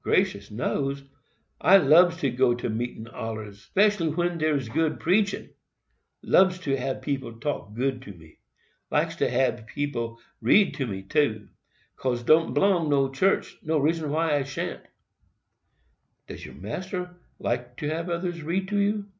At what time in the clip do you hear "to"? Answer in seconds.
2.22-2.30, 2.54-2.70, 6.60-6.78, 8.00-8.14, 9.16-9.28, 10.76-10.86, 12.88-13.12, 17.76-17.90, 18.68-18.78